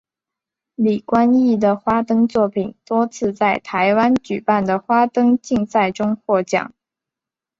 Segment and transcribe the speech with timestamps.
[0.73, 6.73] 李冠毅的花灯作品多次在台湾举办的花灯竞赛中获奖。